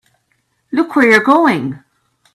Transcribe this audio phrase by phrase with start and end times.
[0.71, 1.77] Look where you're going!